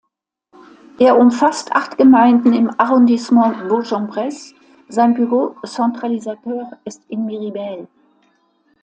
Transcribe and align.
Er 0.97 1.15
umfasst 1.19 1.73
acht 1.73 1.95
Gemeinden 1.95 2.53
im 2.53 2.71
Arrondissement 2.75 3.69
Bourg-en-Bresse, 3.69 4.55
sein 4.89 5.13
bureau 5.13 5.55
centralisateur 5.63 6.71
ist 6.85 7.03
in 7.07 7.23
Miribel. 7.27 7.87